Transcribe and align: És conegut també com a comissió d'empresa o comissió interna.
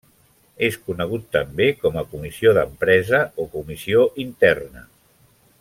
És 0.67 0.77
conegut 0.87 1.27
també 1.37 1.67
com 1.83 1.99
a 2.01 2.05
comissió 2.15 2.55
d'empresa 2.59 3.23
o 3.45 3.49
comissió 3.59 4.11
interna. 4.29 4.87